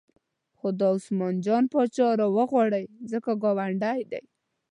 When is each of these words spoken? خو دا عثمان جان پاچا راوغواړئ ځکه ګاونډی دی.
خو 0.57 0.67
دا 0.79 0.87
عثمان 0.97 1.35
جان 1.45 1.63
پاچا 1.73 2.07
راوغواړئ 2.19 2.85
ځکه 3.11 3.31
ګاونډی 3.43 3.99
دی. 4.11 4.21